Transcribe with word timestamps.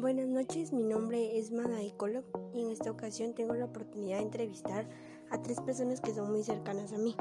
Buenas 0.00 0.28
noches, 0.28 0.72
mi 0.72 0.82
nombre 0.82 1.38
es 1.38 1.52
Madai 1.52 1.92
Colo 1.94 2.24
y 2.54 2.62
en 2.62 2.70
esta 2.70 2.90
ocasión 2.90 3.34
tengo 3.34 3.52
la 3.52 3.66
oportunidad 3.66 4.16
de 4.16 4.22
entrevistar 4.22 4.88
a 5.30 5.42
tres 5.42 5.60
personas 5.60 6.00
que 6.00 6.14
son 6.14 6.30
muy 6.30 6.42
cercanas 6.42 6.94
a 6.94 6.96
mí 6.96 7.14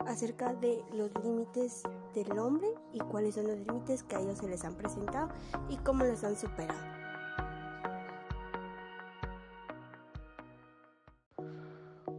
acerca 0.00 0.52
de 0.52 0.84
los 0.92 1.10
límites 1.24 1.84
del 2.14 2.38
hombre 2.38 2.68
y 2.92 2.98
cuáles 2.98 3.36
son 3.36 3.46
los 3.46 3.58
límites 3.60 4.02
que 4.02 4.16
a 4.16 4.20
ellos 4.20 4.36
se 4.36 4.46
les 4.46 4.62
han 4.62 4.74
presentado 4.74 5.30
y 5.70 5.78
cómo 5.78 6.04
los 6.04 6.22
han 6.22 6.36
superado. 6.36 7.01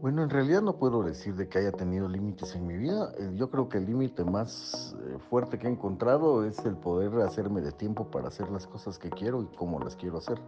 Bueno, 0.03 0.21
en 0.21 0.29
realidad 0.29 0.61
no 0.61 0.75
puedo 0.75 1.01
decir 1.01 1.33
de 1.35 1.47
que 1.47 1.59
haya 1.59 1.71
tenido 1.71 2.09
límites 2.09 2.55
en 2.55 2.67
mi 2.67 2.75
vida. 2.75 3.13
Eh, 3.17 3.31
yo 3.35 3.49
creo 3.49 3.69
que 3.69 3.77
el 3.77 3.85
límite 3.85 4.25
más 4.25 4.97
eh, 4.99 5.17
fuerte 5.29 5.57
que 5.57 5.65
he 5.65 5.69
encontrado 5.69 6.43
es 6.43 6.59
el 6.65 6.75
poder 6.75 7.21
hacerme 7.21 7.61
de 7.61 7.71
tiempo 7.71 8.11
para 8.11 8.27
hacer 8.27 8.49
las 8.49 8.67
cosas 8.67 8.99
que 8.99 9.09
quiero 9.09 9.41
y 9.41 9.45
cómo 9.55 9.79
las 9.79 9.95
quiero 9.95 10.17
hacer. 10.17 10.41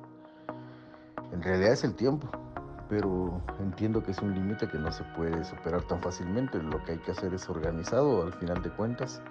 En 1.32 1.42
realidad 1.42 1.72
es 1.72 1.86
el 1.86 1.96
tiempo, 1.96 2.28
pero 2.90 3.42
entiendo 3.62 4.04
que 4.04 4.12
es 4.12 4.20
un 4.22 4.34
límite 4.34 4.68
que 4.68 4.78
no 4.78 4.92
se 4.92 5.06
puede 5.16 5.42
superar 5.46 5.84
tan 5.84 6.02
fácilmente. 6.02 6.62
Lo 6.62 6.84
que 6.84 6.92
hay 6.92 6.98
que 6.98 7.12
hacer 7.12 7.34
es 7.34 7.48
organizado 7.50 8.24
al 8.24 8.34
final 8.34 8.62
de 8.62 8.72
cuentas. 8.72 9.22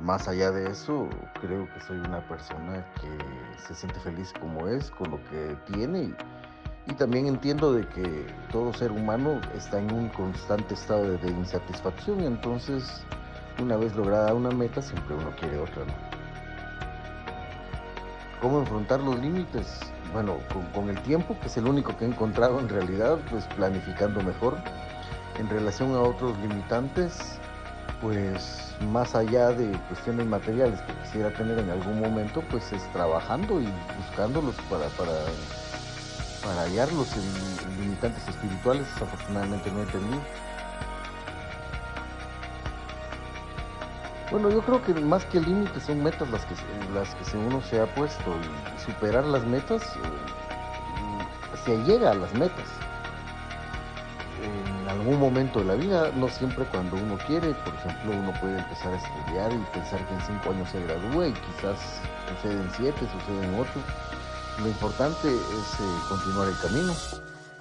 Más 0.00 0.28
allá 0.28 0.52
de 0.52 0.70
eso, 0.70 1.08
creo 1.40 1.66
que 1.74 1.80
soy 1.80 1.96
una 1.96 2.24
persona 2.28 2.86
que 3.00 3.58
se 3.66 3.74
siente 3.74 3.98
feliz 3.98 4.32
como 4.40 4.68
es, 4.68 4.92
con 4.92 5.10
lo 5.10 5.16
que 5.24 5.56
tiene 5.72 6.04
y 6.04 6.14
y 6.86 6.92
también 6.94 7.26
entiendo 7.26 7.72
de 7.72 7.86
que 7.88 8.26
todo 8.52 8.72
ser 8.74 8.92
humano 8.92 9.40
está 9.56 9.78
en 9.78 9.92
un 9.92 10.08
constante 10.10 10.74
estado 10.74 11.16
de, 11.16 11.30
insatisfacción 11.30 12.22
y 12.22 12.26
entonces 12.26 13.04
una 13.60 13.76
vez 13.76 13.94
lograda 13.96 14.34
una 14.34 14.50
meta 14.50 14.82
siempre 14.82 15.14
uno 15.14 15.30
quiere 15.38 15.58
otra. 15.58 15.84
¿Cómo 18.40 18.60
enfrentar 18.60 19.00
los 19.00 19.18
límites? 19.18 19.80
Bueno, 20.12 20.36
con, 20.74 20.90
el 20.90 21.00
tiempo, 21.02 21.36
que 21.40 21.46
es 21.46 21.56
el 21.56 21.66
único 21.66 21.96
que 21.96 22.04
he 22.04 22.08
encontrado 22.08 22.60
en 22.60 22.68
realidad, 22.68 23.18
pues 23.30 23.46
planificando 23.56 24.22
mejor. 24.22 24.58
En 25.38 25.48
relación 25.48 25.94
a 25.94 26.00
otros 26.02 26.36
limitantes, 26.38 27.38
pues 28.02 28.74
más 28.92 29.14
allá 29.14 29.48
de 29.48 29.72
cuestiones 29.88 30.26
materiales 30.26 30.80
que 30.82 30.92
quisiera 31.02 31.32
tener 31.32 31.58
en 31.58 31.70
algún 31.70 32.00
momento, 32.00 32.42
pues 32.50 32.70
es 32.72 32.82
trabajando 32.92 33.60
y 33.60 33.68
buscándolos 33.98 34.54
para, 34.68 34.88
para 34.88 35.12
para 36.44 36.62
hallar 36.62 36.92
los 36.92 37.08
limitantes 37.80 38.28
espirituales, 38.28 38.86
afortunadamente 39.00 39.70
no 39.72 39.82
he 39.82 39.86
tenido. 39.86 40.20
Bueno, 44.30 44.50
yo 44.50 44.62
creo 44.62 44.82
que 44.82 44.94
más 44.94 45.24
que 45.26 45.40
límites 45.40 45.84
son 45.84 46.02
metas 46.02 46.28
las 46.30 46.44
que, 46.44 46.54
las 46.92 47.14
que 47.14 47.36
uno 47.36 47.62
se 47.62 47.80
ha 47.80 47.86
puesto 47.86 48.36
y 48.36 48.84
superar 48.84 49.24
las 49.24 49.44
metas, 49.44 49.82
eh, 49.82 51.58
se 51.64 51.76
llega 51.84 52.10
a 52.10 52.14
las 52.14 52.32
metas. 52.34 52.68
En 54.42 54.88
algún 54.88 55.18
momento 55.18 55.60
de 55.60 55.64
la 55.64 55.74
vida, 55.74 56.10
no 56.16 56.28
siempre 56.28 56.64
cuando 56.66 56.96
uno 56.96 57.16
quiere, 57.26 57.54
por 57.54 57.74
ejemplo, 57.74 58.12
uno 58.12 58.32
puede 58.40 58.58
empezar 58.58 58.92
a 58.92 58.96
estudiar 58.96 59.52
y 59.52 59.58
pensar 59.72 60.06
que 60.06 60.14
en 60.14 60.20
cinco 60.20 60.50
años 60.50 60.68
se 60.68 60.80
gradúa 60.84 61.28
y 61.28 61.32
quizás 61.32 61.78
suceden 62.28 62.68
siete, 62.76 63.00
suceden 63.00 63.54
ocho 63.58 63.80
lo 64.60 64.68
importante 64.68 65.28
es 65.28 65.80
eh, 65.80 65.98
continuar 66.08 66.48
el 66.48 66.58
camino 66.58 66.92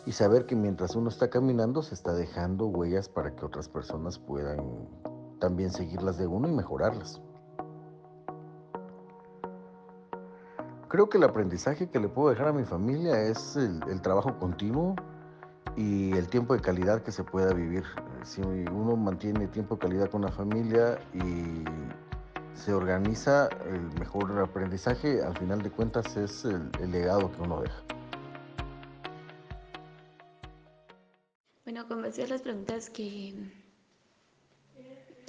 y 0.05 0.11
saber 0.11 0.45
que 0.45 0.55
mientras 0.55 0.95
uno 0.95 1.09
está 1.09 1.29
caminando 1.29 1.81
se 1.81 1.95
está 1.95 2.13
dejando 2.13 2.67
huellas 2.67 3.09
para 3.09 3.35
que 3.35 3.45
otras 3.45 3.67
personas 3.67 4.19
puedan 4.19 4.87
también 5.39 5.71
seguirlas 5.71 6.17
de 6.17 6.27
uno 6.27 6.47
y 6.47 6.51
mejorarlas. 6.51 7.21
Creo 10.87 11.09
que 11.09 11.17
el 11.17 11.23
aprendizaje 11.23 11.89
que 11.89 11.99
le 11.99 12.07
puedo 12.07 12.29
dejar 12.29 12.49
a 12.49 12.53
mi 12.53 12.65
familia 12.65 13.19
es 13.21 13.55
el 13.55 14.01
trabajo 14.01 14.37
continuo 14.37 14.95
y 15.75 16.11
el 16.15 16.27
tiempo 16.27 16.53
de 16.53 16.61
calidad 16.61 17.01
que 17.01 17.11
se 17.11 17.23
pueda 17.23 17.53
vivir. 17.53 17.83
Si 18.23 18.41
uno 18.41 18.95
mantiene 18.95 19.47
tiempo 19.47 19.75
de 19.75 19.81
calidad 19.81 20.09
con 20.09 20.21
la 20.21 20.31
familia 20.31 20.99
y 21.13 21.63
se 22.55 22.73
organiza 22.73 23.49
el 23.65 23.81
mejor 23.99 24.39
aprendizaje, 24.39 25.21
al 25.21 25.37
final 25.37 25.61
de 25.61 25.71
cuentas 25.71 26.15
es 26.15 26.45
el, 26.45 26.69
legado 26.91 27.31
que 27.31 27.41
uno 27.41 27.61
deja. 27.61 27.83
Bueno, 31.65 31.87
con 31.87 32.01
base 32.01 32.23
a 32.23 32.27
las 32.27 32.41
preguntas 32.41 32.89
que, 32.89 33.33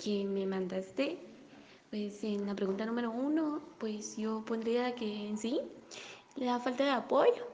que 0.02 0.24
me 0.24 0.46
mandaste, 0.46 1.18
pues 1.90 2.22
en 2.24 2.46
la 2.46 2.54
pregunta 2.54 2.84
número 2.84 3.10
uno, 3.10 3.62
pues 3.78 4.16
yo 4.16 4.44
pondría 4.44 4.94
que 4.94 5.28
en 5.28 5.38
sí 5.38 5.60
la 6.36 6.58
falta 6.58 6.84
de 6.84 6.90
apoyo, 6.90 7.46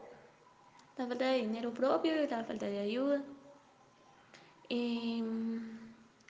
la 0.97 1.07
falta 1.07 1.27
de 1.27 1.39
dinero 1.39 1.73
propio, 1.73 2.13
la 2.27 2.45
falta 2.45 2.67
de 2.67 2.79
ayuda. 2.79 3.23
Em, 4.69 5.61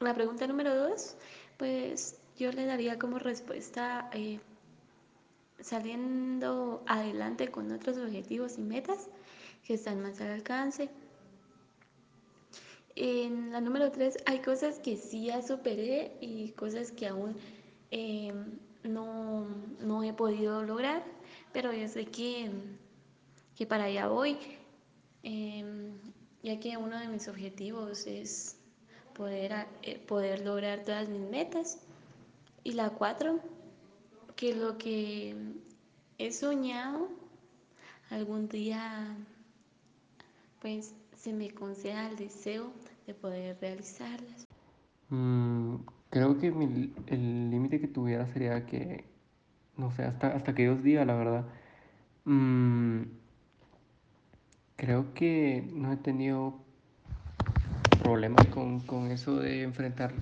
la 0.01 0.15
pregunta 0.15 0.47
número 0.47 0.75
dos, 0.75 1.17
pues 1.59 2.20
yo 2.41 2.51
le 2.53 2.65
daría 2.65 2.99
como 2.99 3.19
respuesta 3.19 4.09
eh, 4.15 4.41
saliendo 5.61 6.83
adelante 6.87 7.51
con 7.51 7.71
otros 7.71 7.99
objetivos 7.99 8.57
y 8.57 8.63
metas 8.63 9.11
que 9.67 9.75
están 9.75 10.01
más 10.01 10.21
al 10.23 10.31
alcance. 10.31 10.89
En 12.97 13.53
la 13.53 13.61
número 13.61 13.91
tres 13.91 14.17
hay 14.25 14.41
cosas 14.41 14.79
que 14.79 14.97
sí 14.97 15.27
ya 15.27 15.43
superé 15.43 16.17
y 16.23 16.53
cosas 16.53 16.93
que 16.93 17.09
aún 17.09 17.37
em, 17.91 18.59
no, 18.85 20.03
he 20.03 20.13
podido 20.15 20.63
lograr, 20.63 21.05
pero 21.53 21.75
yo 21.75 21.89
sé 21.89 22.07
que, 22.07 22.51
que 23.55 23.67
para 23.67 23.85
allá 23.85 24.09
voy, 24.09 24.39
em, 25.23 25.93
ya 26.43 26.59
que 26.59 26.79
uno 26.79 26.99
de 26.99 27.09
mis 27.09 27.29
objetivos 27.29 28.07
es 28.07 28.57
poder, 29.15 29.67
eh, 29.83 29.99
poder 29.99 30.41
lograr 30.41 30.85
todas 30.85 31.07
mis 31.07 31.21
metas. 31.21 31.79
Y 32.63 32.73
la 32.73 32.91
cuatro, 32.91 33.41
que 34.37 34.55
lo 34.55 34.77
que 34.77 35.35
he 36.19 36.33
soñado 36.33 37.09
algún 38.11 38.49
día, 38.49 39.17
pues 40.61 40.95
se 41.17 41.33
me 41.33 41.51
conceda 41.51 42.09
el 42.09 42.17
deseo 42.17 42.73
de 43.07 43.15
poder 43.15 43.59
realizarlas. 43.61 44.45
Mm, 45.09 45.77
creo 46.11 46.39
que 46.39 46.49
el 46.49 47.51
límite 47.51 47.81
que 47.81 47.89
tuviera 47.89 48.27
sería 48.27 48.67
que, 48.67 49.05
no 49.77 49.91
sé, 49.93 50.05
hasta, 50.05 50.29
hasta 50.29 50.55
que 50.55 50.63
Dios 50.63 50.83
diga, 50.83 51.05
la 51.05 51.15
verdad. 51.15 51.47
Mm, 52.25 53.03
creo 54.77 55.13
que 55.15 55.69
no 55.73 55.93
he 55.93 55.97
tenido 55.97 56.55
problemas 58.03 58.47
con, 58.47 58.81
con 58.81 59.11
eso 59.11 59.37
de 59.37 59.63
enfrentar 59.63 60.13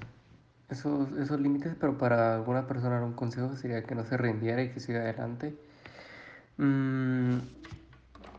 esos, 0.70 1.12
esos 1.18 1.40
límites, 1.40 1.74
pero 1.80 1.98
para 1.98 2.34
alguna 2.36 2.66
persona 2.66 3.04
un 3.04 3.14
consejo 3.14 3.56
sería 3.56 3.84
que 3.84 3.94
no 3.94 4.04
se 4.04 4.16
rindiera 4.16 4.62
y 4.62 4.70
que 4.70 4.80
siga 4.80 5.00
adelante. 5.00 5.54
Mm, 6.58 7.38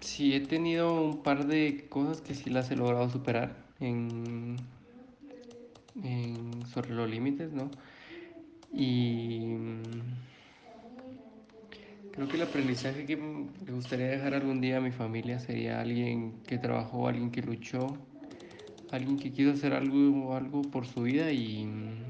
sí, 0.01 0.33
he 0.35 0.41
tenido 0.41 1.01
un 1.03 1.23
par 1.23 1.47
de 1.47 1.87
cosas 1.89 2.21
que 2.21 2.35
sí 2.35 2.49
las 2.49 2.71
he 2.71 2.75
logrado 2.75 3.09
superar 3.09 3.55
en, 3.79 4.57
en 6.03 6.65
sobre 6.65 6.91
los 6.95 7.09
límites, 7.09 7.51
¿no? 7.51 7.71
Y 8.71 9.55
mm, 9.57 10.01
creo 12.11 12.27
que 12.27 12.37
el 12.37 12.43
aprendizaje 12.43 13.05
que 13.05 13.17
me 13.17 13.71
gustaría 13.71 14.07
dejar 14.07 14.33
algún 14.33 14.61
día 14.61 14.77
a 14.77 14.81
mi 14.81 14.91
familia 14.91 15.39
sería 15.39 15.81
alguien 15.81 16.41
que 16.45 16.57
trabajó, 16.57 17.07
alguien 17.07 17.31
que 17.31 17.41
luchó, 17.41 17.97
alguien 18.89 19.19
que 19.19 19.31
quiso 19.33 19.51
hacer 19.53 19.73
algo, 19.73 20.35
algo 20.35 20.69
por 20.71 20.87
su 20.87 21.03
vida 21.03 21.31
y 21.31 21.65
mm, 21.65 22.08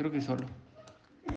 creo 0.00 0.10
que 0.10 0.22
solo. 0.22 0.46